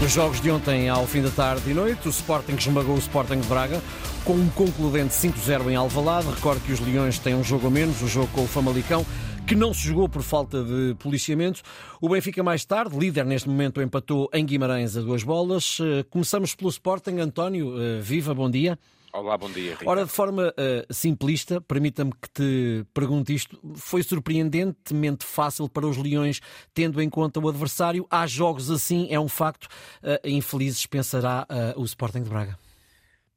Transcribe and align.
Nos 0.00 0.12
jogos 0.12 0.40
de 0.40 0.48
ontem 0.48 0.88
ao 0.88 1.04
fim 1.06 1.20
da 1.20 1.30
tarde 1.30 1.70
e 1.70 1.74
noite, 1.74 2.06
o 2.06 2.10
Sporting 2.10 2.54
esmagou 2.54 2.94
o 2.94 2.98
Sporting 2.98 3.40
de 3.40 3.48
Braga 3.48 3.82
com 4.24 4.34
um 4.34 4.48
concludente 4.50 5.12
5-0 5.12 5.70
em 5.70 5.74
Alvalade. 5.74 6.28
Recordo 6.28 6.60
que 6.60 6.72
os 6.72 6.78
Leões 6.78 7.18
têm 7.18 7.34
um 7.34 7.42
jogo 7.42 7.66
a 7.66 7.70
menos, 7.70 8.00
o 8.00 8.06
jogo 8.06 8.28
com 8.32 8.44
o 8.44 8.46
Famalicão, 8.46 9.04
que 9.44 9.56
não 9.56 9.74
se 9.74 9.80
jogou 9.80 10.08
por 10.08 10.22
falta 10.22 10.62
de 10.62 10.94
policiamento. 11.00 11.62
O 12.00 12.08
Benfica 12.08 12.44
mais 12.44 12.64
tarde, 12.64 12.96
líder 12.96 13.24
neste 13.24 13.48
momento, 13.48 13.82
empatou 13.82 14.30
em 14.32 14.46
Guimarães 14.46 14.96
a 14.96 15.00
duas 15.00 15.24
bolas. 15.24 15.78
Eh, 15.80 16.04
começamos 16.08 16.54
pelo 16.54 16.70
Sporting. 16.70 17.18
António, 17.18 17.74
eh, 17.76 18.00
viva, 18.00 18.32
bom 18.32 18.48
dia. 18.48 18.78
Olá, 19.12 19.38
bom 19.38 19.50
dia. 19.50 19.70
Ricardo. 19.70 19.88
Ora, 19.88 20.04
de 20.04 20.10
forma 20.10 20.48
uh, 20.48 20.94
simplista, 20.94 21.60
permita-me 21.60 22.12
que 22.12 22.28
te 22.28 22.86
pergunte 22.92 23.34
isto. 23.34 23.58
Foi 23.76 24.02
surpreendentemente 24.02 25.24
fácil 25.24 25.68
para 25.68 25.86
os 25.86 25.96
Leões, 25.96 26.40
tendo 26.74 27.00
em 27.00 27.08
conta 27.08 27.40
o 27.40 27.48
adversário. 27.48 28.06
Há 28.10 28.26
jogos 28.26 28.70
assim, 28.70 29.08
é 29.10 29.18
um 29.18 29.28
facto. 29.28 29.64
Uh, 30.02 30.28
infelizes 30.28 30.84
pensará 30.84 31.46
uh, 31.48 31.80
o 31.80 31.84
Sporting 31.84 32.22
de 32.22 32.28
Braga. 32.28 32.58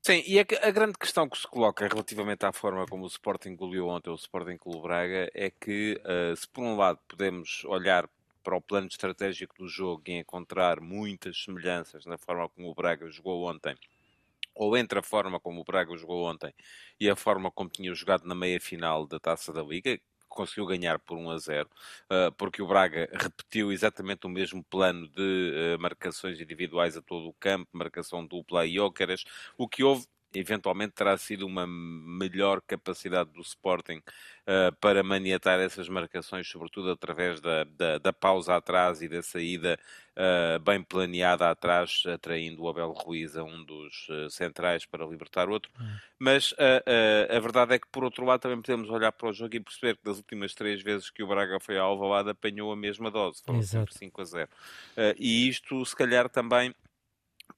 Sim, 0.01 0.23
e 0.25 0.39
a, 0.39 0.45
a, 0.63 0.71
grande 0.71 0.97
questão 0.97 1.29
que 1.29 1.37
se 1.37 1.47
coloca 1.47 1.87
relativamente 1.87 2.45
à 2.45 2.51
forma 2.51 2.85
como 2.87 3.03
o 3.03 3.07
Sporting 3.07 3.55
goleou 3.55 3.89
ontem 3.89 4.09
o 4.09 4.15
Sporting 4.15 4.57
Clube 4.57 4.81
Braga 4.81 5.29
é 5.33 5.51
que, 5.51 6.01
se 6.35 6.47
por 6.49 6.63
um 6.63 6.75
lado 6.75 6.97
podemos 7.07 7.63
olhar 7.65 8.09
para 8.43 8.57
o 8.57 8.61
plano 8.61 8.87
estratégico 8.87 9.53
do 9.59 9.67
jogo 9.67 10.01
e 10.07 10.13
encontrar 10.13 10.81
muitas 10.81 11.43
semelhanças 11.43 12.07
na 12.07 12.17
forma 12.17 12.49
como 12.49 12.71
o 12.71 12.73
Braga 12.73 13.11
jogou 13.11 13.47
ontem 13.47 13.75
ou 14.55 14.77
entre 14.77 14.99
a 14.99 15.03
forma 15.03 15.39
como 15.39 15.61
o 15.61 15.63
Braga 15.63 15.95
jogou 15.97 16.25
ontem 16.29 16.53
e 16.99 17.09
a 17.09 17.15
forma 17.15 17.51
como 17.51 17.69
tinha 17.69 17.93
jogado 17.93 18.25
na 18.25 18.35
meia-final 18.35 19.07
da 19.07 19.19
Taça 19.19 19.53
da 19.53 19.61
Liga, 19.63 19.99
conseguiu 20.29 20.65
ganhar 20.65 20.97
por 20.99 21.17
1 21.17 21.29
a 21.31 21.37
0, 21.37 21.69
ah, 22.09 22.31
porque 22.37 22.61
o 22.61 22.67
Braga 22.67 23.09
repetiu 23.13 23.71
exatamente 23.71 24.25
o 24.25 24.29
mesmo 24.29 24.63
plano 24.63 25.07
de 25.09 25.75
ah, 25.75 25.77
marcações 25.79 26.39
individuais 26.39 26.97
a 26.97 27.01
todo 27.01 27.27
o 27.27 27.33
campo, 27.33 27.69
marcação 27.73 28.25
dupla 28.25 28.65
e 28.65 28.79
ócaras. 28.79 29.23
O 29.57 29.67
que 29.67 29.83
houve 29.83 30.05
eventualmente 30.33 30.93
terá 30.93 31.17
sido 31.17 31.45
uma 31.45 31.65
melhor 31.67 32.61
capacidade 32.61 33.31
do 33.31 33.41
Sporting 33.41 33.97
uh, 33.97 34.75
para 34.79 35.03
maniatar 35.03 35.59
essas 35.59 35.89
marcações, 35.89 36.47
sobretudo 36.47 36.91
através 36.91 37.41
da, 37.41 37.63
da, 37.65 37.97
da 37.97 38.13
pausa 38.13 38.55
atrás 38.55 39.01
e 39.01 39.09
da 39.09 39.21
saída 39.21 39.77
uh, 40.15 40.59
bem 40.59 40.81
planeada 40.81 41.49
atrás, 41.49 42.03
atraindo 42.05 42.63
o 42.63 42.69
Abel 42.69 42.91
Ruiz 42.91 43.35
a 43.35 43.43
um 43.43 43.63
dos 43.63 44.07
uh, 44.09 44.29
centrais 44.29 44.85
para 44.85 45.05
libertar 45.05 45.49
outro. 45.49 45.71
Hum. 45.79 45.95
Mas 46.17 46.53
a 47.35 47.39
verdade 47.39 47.73
é 47.73 47.79
que, 47.79 47.87
por 47.91 48.03
outro 48.03 48.23
lado, 48.23 48.41
também 48.41 48.61
podemos 48.61 48.89
olhar 48.91 49.11
para 49.11 49.29
o 49.29 49.33
jogo 49.33 49.55
e 49.55 49.59
perceber 49.59 49.97
que 49.97 50.03
das 50.03 50.17
últimas 50.17 50.53
três 50.53 50.79
vezes 50.83 51.09
que 51.09 51.23
o 51.23 51.27
Braga 51.27 51.59
foi 51.59 51.79
ao 51.79 51.89
Alvalade 51.89 52.29
apanhou 52.29 52.71
a 52.71 52.75
mesma 52.75 53.09
dose, 53.09 53.41
foram 53.43 53.57
Exato. 53.57 53.91
sempre 53.91 54.05
5 54.05 54.21
a 54.21 54.25
0. 54.25 54.49
e 55.17 55.49
isto, 55.49 55.83
se 55.83 55.95
calhar, 55.95 56.29
também 56.29 56.75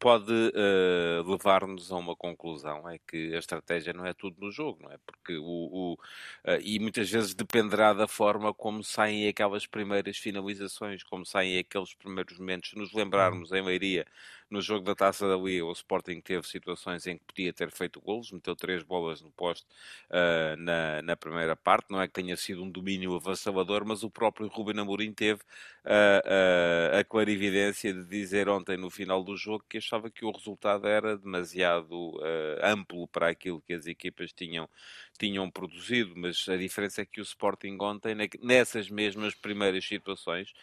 pode 0.04 0.34
uh, 0.34 1.32
levar-nos 1.32 1.90
a 1.90 1.96
uma 1.96 2.14
conclusão, 2.14 2.90
é 2.90 3.00
que 3.08 3.34
a 3.34 3.40
estratégia 3.40 3.94
não 3.94 4.06
é 4.06 4.14
tudo 4.14 4.36
no 4.38 4.52
jogo, 4.52 4.84
não 4.84 4.92
é? 4.92 4.98
Porque 5.06 5.38
o, 5.38 5.44
o 5.44 5.94
uh, 5.94 6.60
e 6.62 6.78
muitas 6.78 7.10
vezes 7.10 7.34
dependerá 7.34 7.94
da 7.94 8.06
forma 8.06 8.54
como 8.54 8.84
saem 8.84 9.30
aquelas 9.30 9.66
primeiras 9.66 10.18
finalizações, 10.18 11.04
como 11.04 11.26
saem 11.26 11.58
aqueles 11.58 11.94
primeiros 11.94 12.38
momentos. 12.38 12.72
Se 12.72 12.78
nos 12.78 12.92
lembrarmos 12.92 13.54
em 13.54 13.62
Leiria, 13.62 14.06
no 14.54 14.62
jogo 14.62 14.86
da 14.86 14.94
Taça 14.94 15.28
da 15.28 15.36
Liga, 15.36 15.66
o 15.66 15.72
Sporting 15.72 16.22
teve 16.22 16.48
situações 16.48 17.08
em 17.08 17.18
que 17.18 17.24
podia 17.26 17.54
ter 17.54 17.72
feito 17.72 18.00
golos, 18.00 18.32
meteu 18.32 18.56
três 18.56 18.84
bolas 18.84 19.22
no 19.22 19.32
poste 19.32 19.66
uh, 20.10 20.56
na, 20.58 21.02
na 21.02 21.16
primeira 21.16 21.56
parte. 21.56 21.88
Não 21.90 22.02
é 22.02 22.08
que 22.08 22.14
tenha 22.14 22.38
sido 22.38 22.64
um 22.64 22.70
domínio 22.70 23.16
avassalador, 23.16 23.84
mas 23.86 24.04
o 24.04 24.10
próprio 24.10 24.48
Ruben 24.48 24.80
Amorim 24.80 25.12
teve 25.12 25.42
uh, 25.42 26.96
uh, 26.96 27.00
a 27.00 27.04
clarividência 27.04 27.94
de 27.94 28.06
dizer 28.06 28.48
ontem 28.48 28.78
no 28.78 28.90
final 28.90 29.24
do 29.24 29.36
jogo 29.36 29.66
que 29.68 29.78
achava 29.78 29.93
que 30.12 30.26
o 30.26 30.32
resultado 30.32 30.88
era 30.88 31.18
demasiado 31.18 32.20
amplo 32.62 33.08
para 33.08 33.30
aquilo 33.30 33.62
que 33.62 33.74
as 33.74 33.86
equipas 33.86 34.32
tinham, 34.34 34.70
tinham 35.18 35.50
produzido. 35.50 36.14
Mas 36.16 36.48
a 36.48 36.58
diferença 36.58 37.02
é 37.02 37.06
que 37.06 37.20
o 37.20 37.24
Sporting 37.24 37.78
ontem, 37.80 38.16
nessas 38.42 38.90
mesmas 38.90 39.36
primeiras 39.36 39.86
situações, 39.86 40.54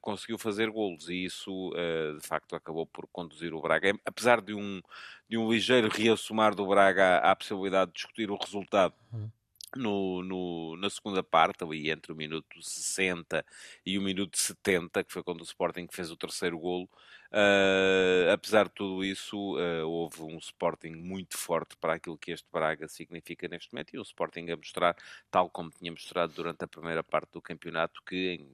conseguiu 0.00 0.38
fazer 0.38 0.70
golos 0.70 1.08
e 1.08 1.24
isso 1.24 1.72
de 2.20 2.26
facto 2.26 2.54
acabou 2.54 2.86
por 2.86 3.06
conduzir 3.08 3.54
o 3.54 3.60
Braga. 3.60 3.98
Apesar 4.04 4.40
de 4.40 4.54
um, 4.54 4.80
de 5.28 5.36
um 5.36 5.50
ligeiro 5.50 5.88
reassumar 5.88 6.54
do 6.54 6.66
Braga 6.66 7.18
à, 7.18 7.32
à 7.32 7.36
possibilidade 7.36 7.90
de 7.90 7.96
discutir 7.96 8.30
o 8.30 8.36
resultado. 8.36 8.94
Uhum. 9.12 9.30
No, 9.76 10.22
no, 10.22 10.76
na 10.78 10.88
segunda 10.88 11.22
parte, 11.22 11.62
ali 11.62 11.90
entre 11.90 12.10
o 12.10 12.16
minuto 12.16 12.62
60 12.62 13.44
e 13.84 13.98
o 13.98 14.02
minuto 14.02 14.38
70, 14.38 15.04
que 15.04 15.12
foi 15.12 15.22
quando 15.22 15.40
o 15.40 15.44
Sporting 15.44 15.86
fez 15.90 16.10
o 16.10 16.16
terceiro 16.16 16.58
golo, 16.58 16.88
uh, 17.30 18.32
apesar 18.32 18.64
de 18.64 18.74
tudo 18.74 19.04
isso, 19.04 19.36
uh, 19.58 19.86
houve 19.86 20.22
um 20.22 20.38
Sporting 20.38 20.92
muito 20.92 21.36
forte 21.36 21.76
para 21.76 21.94
aquilo 21.94 22.16
que 22.16 22.30
este 22.30 22.48
Braga 22.50 22.88
significa 22.88 23.46
neste 23.46 23.72
momento, 23.72 23.94
e 23.94 23.98
o 23.98 24.02
Sporting 24.02 24.50
a 24.50 24.56
mostrar, 24.56 24.96
tal 25.30 25.50
como 25.50 25.70
tinha 25.70 25.92
mostrado 25.92 26.32
durante 26.32 26.64
a 26.64 26.68
primeira 26.68 27.04
parte 27.04 27.32
do 27.32 27.42
campeonato, 27.42 28.02
que 28.04 28.46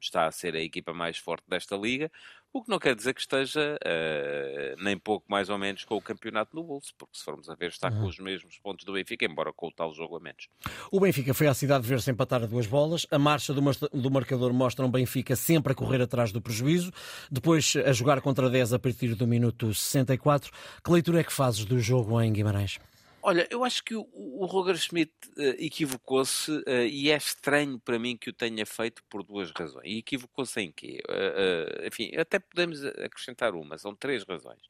está 0.00 0.26
a 0.26 0.32
ser 0.32 0.54
a 0.56 0.60
equipa 0.60 0.92
mais 0.92 1.18
forte 1.18 1.44
desta 1.48 1.76
liga, 1.76 2.10
o 2.52 2.62
que 2.62 2.70
não 2.70 2.78
quer 2.78 2.94
dizer 2.94 3.14
que 3.14 3.20
esteja 3.20 3.78
uh, 3.82 4.82
nem 4.82 4.98
pouco 4.98 5.24
mais 5.28 5.48
ou 5.48 5.56
menos 5.56 5.84
com 5.84 5.96
o 5.96 6.02
campeonato 6.02 6.54
no 6.54 6.62
bolso, 6.62 6.92
porque 6.98 7.16
se 7.16 7.24
formos 7.24 7.48
a 7.48 7.54
ver 7.54 7.70
está 7.70 7.88
uhum. 7.88 8.00
com 8.00 8.06
os 8.06 8.18
mesmos 8.18 8.58
pontos 8.58 8.84
do 8.84 8.92
Benfica, 8.92 9.24
embora 9.24 9.52
com 9.52 9.68
o 9.68 9.72
tal 9.72 9.94
jogo 9.94 10.16
a 10.16 10.20
menos. 10.20 10.48
O 10.90 11.00
Benfica 11.00 11.32
foi 11.32 11.46
à 11.46 11.54
cidade 11.54 11.84
de 11.84 11.88
ver-se 11.88 12.10
empatar 12.10 12.42
a 12.42 12.46
duas 12.46 12.66
bolas, 12.66 13.06
a 13.10 13.18
marcha 13.18 13.54
do, 13.54 13.60
do 13.60 14.10
marcador 14.10 14.52
mostra 14.52 14.84
um 14.84 14.90
Benfica 14.90 15.34
sempre 15.34 15.72
a 15.72 15.74
correr 15.74 16.02
atrás 16.02 16.30
do 16.30 16.42
prejuízo, 16.42 16.92
depois 17.30 17.74
a 17.86 17.92
jogar 17.92 18.20
contra 18.20 18.50
10 18.50 18.74
a 18.74 18.78
partir 18.78 19.14
do 19.14 19.26
minuto 19.26 19.72
64. 19.72 20.50
Que 20.84 20.90
leitura 20.90 21.20
é 21.20 21.24
que 21.24 21.32
fazes 21.32 21.64
do 21.64 21.78
jogo 21.78 22.20
em 22.20 22.32
Guimarães? 22.32 22.78
Olha, 23.24 23.46
eu 23.50 23.64
acho 23.64 23.84
que 23.84 23.94
o, 23.94 24.08
o 24.12 24.44
Roger 24.46 24.76
Schmidt 24.76 25.12
uh, 25.38 25.42
equivocou-se 25.58 26.50
uh, 26.50 26.86
e 26.90 27.08
é 27.08 27.16
estranho 27.16 27.78
para 27.78 27.96
mim 27.96 28.16
que 28.16 28.30
o 28.30 28.32
tenha 28.32 28.66
feito 28.66 29.04
por 29.04 29.22
duas 29.22 29.52
razões. 29.52 29.84
E 29.86 29.98
equivocou-se 29.98 30.60
em 30.60 30.72
quê? 30.72 31.00
Uh, 31.08 31.86
enfim, 31.86 32.10
até 32.16 32.40
podemos 32.40 32.84
acrescentar 32.84 33.54
uma, 33.54 33.78
são 33.78 33.94
três 33.94 34.24
razões. 34.24 34.60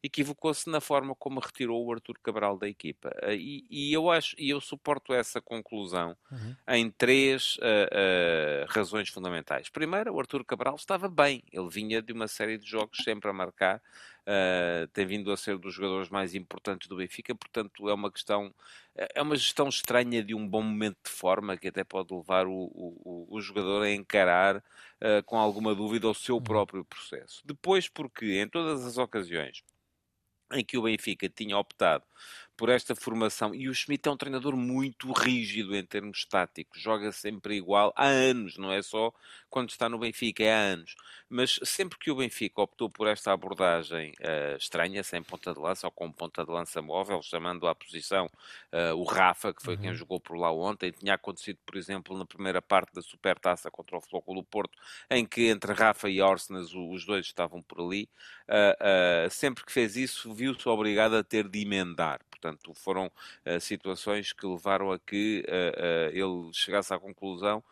Equivocou-se 0.00 0.70
na 0.70 0.80
forma 0.80 1.16
como 1.16 1.40
retirou 1.40 1.84
o 1.84 1.92
Arthur 1.92 2.16
Cabral 2.22 2.56
da 2.56 2.68
equipa. 2.68 3.10
E, 3.32 3.66
e, 3.68 3.92
eu 3.92 4.08
acho, 4.08 4.36
e 4.38 4.50
eu 4.50 4.60
suporto 4.60 5.12
essa 5.12 5.40
conclusão 5.40 6.16
uhum. 6.30 6.56
em 6.68 6.90
três 6.90 7.56
razões 8.68 9.08
fundamentais. 9.08 9.68
Primeiro, 9.68 10.14
o 10.14 10.20
Arthur 10.20 10.44
Cabral 10.44 10.76
estava 10.76 11.08
bem. 11.08 11.42
Ele 11.50 11.68
vinha 11.68 12.00
de 12.00 12.12
uma 12.12 12.28
série 12.28 12.56
de 12.58 12.68
jogos 12.68 12.98
sempre 13.02 13.28
a 13.28 13.32
marcar 13.32 13.82
uh, 14.26 14.86
tem 14.88 15.06
vindo 15.06 15.30
a 15.32 15.36
ser 15.36 15.58
dos 15.58 15.74
jogadores 15.74 16.08
mais 16.08 16.34
importantes 16.34 16.88
do 16.88 16.96
Benfica, 16.96 17.34
portanto 17.34 17.88
é 17.88 17.94
uma 17.94 18.10
questão, 18.10 18.54
é 18.94 19.22
uma 19.22 19.36
gestão 19.36 19.68
estranha 19.68 20.22
de 20.22 20.34
um 20.34 20.46
bom 20.46 20.62
momento 20.62 20.98
de 21.04 21.10
forma 21.10 21.56
que 21.56 21.68
até 21.68 21.84
pode 21.84 22.12
levar 22.12 22.46
o, 22.46 22.52
o, 22.52 23.26
o 23.30 23.40
jogador 23.40 23.82
a 23.82 23.90
encarar 23.90 24.56
uh, 24.56 25.22
com 25.24 25.38
alguma 25.38 25.74
dúvida 25.74 26.08
o 26.08 26.14
seu 26.14 26.36
uhum. 26.36 26.42
próprio 26.42 26.84
processo. 26.84 27.42
Depois, 27.44 27.88
porque 27.88 28.40
em 28.40 28.48
todas 28.48 28.84
as 28.84 28.98
ocasiões 28.98 29.62
em 30.52 30.64
que 30.64 30.78
o 30.78 30.82
Benfica 30.82 31.28
tinha 31.28 31.58
optado 31.58 32.04
por 32.56 32.68
esta 32.68 32.94
formação. 32.94 33.54
E 33.54 33.68
o 33.68 33.74
Schmidt 33.74 34.08
é 34.08 34.10
um 34.10 34.16
treinador 34.16 34.56
muito 34.56 35.12
rígido 35.12 35.76
em 35.76 35.84
termos 35.84 36.24
táticos, 36.24 36.80
joga 36.80 37.12
sempre 37.12 37.56
igual 37.56 37.92
há 37.94 38.06
anos, 38.06 38.56
não 38.56 38.72
é 38.72 38.82
só 38.82 39.12
quando 39.48 39.70
está 39.70 39.88
no 39.88 39.98
Benfica, 39.98 40.42
é 40.42 40.52
há 40.52 40.58
anos. 40.58 40.94
Mas 41.28 41.58
sempre 41.62 41.98
que 41.98 42.10
o 42.10 42.16
Benfica 42.16 42.60
optou 42.60 42.90
por 42.90 43.06
esta 43.06 43.32
abordagem 43.32 44.12
uh, 44.20 44.56
estranha, 44.56 45.02
sem 45.02 45.22
ponta 45.22 45.52
de 45.52 45.60
lança 45.60 45.86
ou 45.86 45.90
com 45.90 46.10
ponta 46.10 46.44
de 46.44 46.50
lança 46.50 46.80
móvel, 46.80 47.22
chamando 47.22 47.66
à 47.66 47.74
posição 47.74 48.26
uh, 48.26 48.94
o 48.94 49.04
Rafa, 49.04 49.52
que 49.52 49.62
foi 49.62 49.74
uhum. 49.74 49.82
quem 49.82 49.94
jogou 49.94 50.20
por 50.20 50.36
lá 50.36 50.52
ontem, 50.52 50.90
tinha 50.90 51.14
acontecido, 51.14 51.58
por 51.64 51.76
exemplo, 51.76 52.16
na 52.16 52.24
primeira 52.24 52.62
parte 52.62 52.94
da 52.94 53.02
Supertaça 53.02 53.70
contra 53.70 53.96
o 53.96 54.00
Flóculo 54.00 54.42
Porto, 54.44 54.78
em 55.10 55.24
que 55.26 55.48
entre 55.48 55.72
Rafa 55.72 56.08
e 56.08 56.20
Orsenas 56.20 56.72
os 56.74 57.04
dois 57.04 57.26
estavam 57.26 57.62
por 57.62 57.80
ali. 57.80 58.08
Uh, 58.48 59.30
sempre 59.30 59.64
que 59.64 59.72
fez 59.72 59.96
isso, 59.96 60.32
viu-se 60.34 60.68
obrigado 60.68 61.16
a 61.16 61.24
ter 61.24 61.48
de 61.48 61.60
emendar. 61.60 62.20
Portanto, 62.38 62.72
foram 62.74 63.06
uh, 63.06 63.60
situações 63.60 64.32
que 64.32 64.46
levaram 64.46 64.92
a 64.92 64.98
que 64.98 65.44
uh, 65.48 66.10
ele 66.10 66.52
chegasse 66.52 66.92
à 66.92 66.98
conclusão 66.98 67.62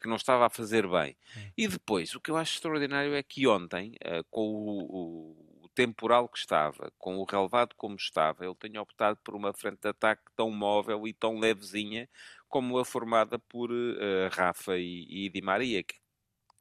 que 0.00 0.06
não 0.06 0.14
estava 0.14 0.46
a 0.46 0.48
fazer 0.48 0.86
bem. 0.86 1.16
E 1.58 1.66
depois, 1.66 2.14
o 2.14 2.20
que 2.20 2.30
eu 2.30 2.36
acho 2.36 2.54
extraordinário 2.54 3.12
é 3.12 3.22
que 3.24 3.46
ontem, 3.46 3.96
com 4.30 4.48
o, 4.48 5.64
o 5.64 5.68
temporal 5.74 6.28
que 6.28 6.38
estava, 6.38 6.92
com 6.96 7.16
o 7.16 7.24
relevado 7.24 7.74
como 7.76 7.96
estava, 7.96 8.46
ele 8.46 8.54
tenha 8.54 8.80
optado 8.80 9.18
por 9.22 9.34
uma 9.34 9.52
frente 9.52 9.80
de 9.80 9.88
ataque 9.88 10.22
tão 10.36 10.48
móvel 10.52 11.08
e 11.08 11.12
tão 11.12 11.40
levezinha 11.40 12.08
como 12.48 12.78
a 12.78 12.84
formada 12.84 13.36
por 13.36 13.68
Rafa 14.30 14.78
e, 14.78 15.26
e 15.26 15.28
Di 15.28 15.42
Maria, 15.42 15.82
que 15.82 15.96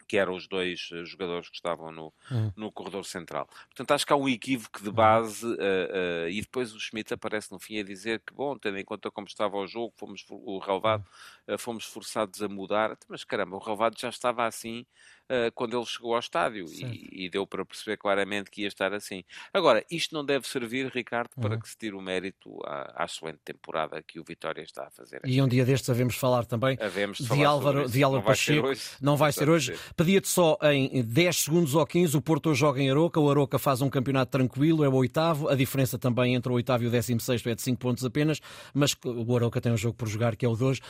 que 0.08 0.18
eram 0.18 0.36
os 0.36 0.48
dois 0.48 0.90
eh, 0.94 1.06
jogadores 1.06 1.50
que 1.50 1.56
estavam 1.56 1.92
no, 1.92 2.14
uhum. 2.30 2.52
no 2.56 2.72
corredor 2.72 3.06
central. 3.06 3.48
Portanto, 3.68 3.92
acho 3.92 4.06
que 4.06 4.14
há 4.14 4.16
um 4.16 4.30
equívoco 4.30 4.82
de 4.82 4.92
base 4.92 5.46
uh, 5.46 5.50
uh, 5.50 6.30
e 6.30 6.42
depois 6.42 6.74
o 6.74 6.80
Schmidt 6.80 7.14
aparece 7.14 7.52
no 7.52 7.60
fim 7.60 7.80
a 7.80 7.84
dizer 7.84 8.22
que, 8.26 8.34
bom, 8.34 8.58
tendo 8.58 8.78
em 8.78 8.86
conta 8.86 9.10
como 9.12 9.28
estava 9.28 9.58
o 9.58 9.68
jogo, 9.68 9.94
fomos, 9.98 10.26
o 10.30 10.60
relevado, 10.60 11.06
uh, 11.48 11.58
fomos 11.58 11.86
forçados 11.86 12.42
a 12.42 12.48
mudar. 12.48 12.98
Mas 13.08 13.24
caramba, 13.24 13.56
o 13.56 13.60
relevado 13.60 14.00
já 14.00 14.10
estava 14.10 14.46
assim 14.46 14.86
uh, 15.30 15.52
quando 15.54 15.78
ele 15.78 15.86
chegou 15.86 16.14
ao 16.14 16.20
estádio 16.20 16.66
e, 16.72 17.26
e, 17.26 17.30
deu 17.30 17.46
para 17.46 17.66
perceber 17.66 17.98
claramente 17.98 18.50
que 18.50 18.62
ia 18.62 18.68
estar 18.68 18.94
assim. 18.94 19.24
Agora, 19.54 19.86
isto 19.90 20.14
não 20.14 20.26
deve 20.26 20.48
servir, 20.48 20.88
Ricardo, 20.88 21.32
para 21.40 21.56
uhum. 21.56 21.60
que 21.60 21.70
se 21.70 21.78
tire 21.78 21.96
o 21.96 22.02
mérito 22.02 22.60
à, 22.66 23.04
à 23.04 23.06
excelente 23.06 23.40
temporada 23.44 24.02
que 24.02 24.20
o 24.20 24.24
Vitória 24.24 24.62
está 24.62 24.88
a 24.88 24.92
fazer. 24.92 25.22
E 25.26 25.42
um 25.42 25.48
dia 25.48 25.66
destes 25.66 25.90
havemos 25.90 26.16
falar 26.16 26.46
também 26.46 26.78
havemos 26.80 27.18
de, 27.18 27.28
falar 27.28 27.48
Álvaro, 27.48 27.90
de 27.90 28.04
Álvaro 28.04 28.22
não 28.22 28.28
Pacheco. 28.28 28.68
Vai 28.68 28.78
não 29.02 29.18
vai 29.18 29.32
ser 29.32 29.50
hoje. 29.50 29.78
Pedia-te 29.96 30.28
só 30.28 30.58
em 30.64 31.04
10 31.04 31.38
segundos 31.38 31.76
ou 31.76 31.86
15, 31.86 32.18
o 32.18 32.22
Porto 32.22 32.54
joga 32.54 32.82
em 32.82 32.90
Aroca, 32.90 33.20
o 33.20 33.30
Aroca 33.30 33.58
faz 33.58 33.82
um 33.82 33.90
campeonato 33.90 34.32
tranquilo, 34.32 34.84
é 34.84 34.90
o 34.90 34.94
oitavo, 34.94 35.50
a 35.50 35.56
diferença 35.56 35.98
também 35.98 36.36
entre 36.36 36.52
o 36.52 36.56
oitavo 36.56 36.84
e 36.84 36.88
o 36.88 36.92
décimo 36.92 37.20
sexto 37.20 37.50
é 37.50 37.56
de 37.56 37.62
5 37.62 37.80
pontos 37.80 38.06
apenas, 38.06 38.40
mas 38.74 38.96
o 39.04 39.36
Aroca 39.36 39.60
tem 39.62 39.72
um 39.72 39.78
jogo 39.78 39.96
por 39.96 40.08
jogar 40.08 40.36
que 40.36 40.46
é 40.46 40.50
o 40.50 40.56
de 40.56 40.64
hoje. 40.64 40.82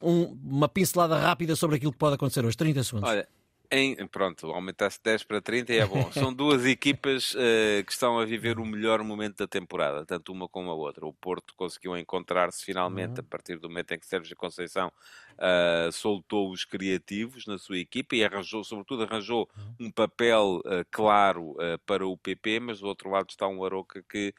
Um, 0.00 0.38
uma 0.44 0.68
pincelada 0.68 1.18
rápida 1.18 1.56
sobre 1.56 1.76
aquilo 1.76 1.90
que 1.90 1.98
pode 1.98 2.14
acontecer 2.14 2.44
hoje, 2.44 2.56
30 2.56 2.84
segundos. 2.84 3.10
Olha, 3.10 3.28
em, 3.70 3.94
pronto, 4.06 4.50
aumentasse 4.50 4.98
10 5.02 5.24
para 5.24 5.42
30 5.42 5.72
e 5.72 5.78
é 5.78 5.86
bom. 5.86 6.10
São 6.12 6.32
duas 6.32 6.64
equipas 6.64 7.34
uh, 7.34 7.84
que 7.84 7.92
estão 7.92 8.18
a 8.18 8.24
viver 8.24 8.58
o 8.58 8.64
melhor 8.64 9.02
momento 9.02 9.38
da 9.38 9.46
temporada, 9.46 10.06
tanto 10.06 10.32
uma 10.32 10.48
como 10.48 10.70
a 10.70 10.74
outra. 10.74 11.06
O 11.06 11.12
Porto 11.12 11.54
conseguiu 11.54 11.96
encontrar-se 11.96 12.64
finalmente 12.64 13.20
uhum. 13.20 13.20
a 13.20 13.22
partir 13.22 13.58
do 13.58 13.68
momento 13.68 13.92
em 13.92 13.98
que 13.98 14.06
Sérgio 14.06 14.34
Conceição 14.36 14.88
uh, 14.88 15.92
soltou 15.92 16.50
os 16.50 16.64
criativos 16.64 17.46
na 17.46 17.58
sua 17.58 17.78
equipa 17.78 18.16
e 18.16 18.24
arranjou, 18.24 18.64
sobretudo, 18.64 19.02
arranjou 19.02 19.48
uhum. 19.56 19.86
um 19.86 19.90
papel 19.90 20.62
uh, 20.64 20.86
claro 20.90 21.54
para 21.84 22.06
o 22.06 22.16
PP, 22.16 22.60
mas 22.60 22.80
do 22.80 22.86
outro 22.86 23.10
lado 23.10 23.28
está 23.28 23.46
um 23.46 23.64
Aroca 23.64 24.02
que 24.08 24.34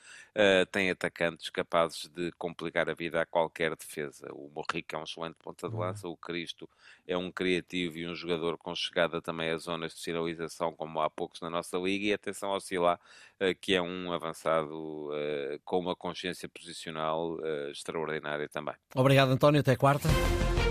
tem 0.71 0.89
atacantes 0.89 1.49
capazes 1.49 2.07
de 2.07 2.31
complicar 2.33 2.89
a 2.89 2.93
vida 2.93 3.21
a 3.21 3.25
qualquer 3.25 3.75
defesa. 3.75 4.29
O 4.31 4.49
Morrica 4.55 4.95
é 4.95 4.99
um 4.99 5.03
excelente 5.03 5.35
ponta 5.35 5.67
de 5.67 5.75
uhum. 5.75 5.81
lança, 5.81 6.07
o 6.07 6.15
Cristo 6.15 6.69
é 7.09 7.17
um 7.17 7.31
criativo 7.31 7.97
e 7.97 8.07
um 8.07 8.13
jogador 8.13 8.55
com 8.55 8.75
chegada 8.75 9.19
também 9.19 9.49
as 9.49 9.63
zonas 9.63 9.95
de 9.95 9.99
sinalização, 9.99 10.71
como 10.71 11.01
há 11.01 11.09
poucos 11.09 11.41
na 11.41 11.49
nossa 11.49 11.75
liga, 11.77 12.05
e 12.05 12.13
atenção 12.13 12.51
ao 12.51 12.59
Silá, 12.59 12.99
eh, 13.39 13.55
que 13.55 13.73
é 13.73 13.81
um 13.81 14.13
avançado 14.13 15.09
eh, 15.13 15.59
com 15.65 15.79
uma 15.79 15.95
consciência 15.95 16.47
posicional 16.47 17.39
eh, 17.43 17.71
extraordinária 17.71 18.47
também. 18.47 18.75
Obrigado, 18.93 19.31
António. 19.31 19.61
Até 19.61 19.75
quarta. 19.75 20.07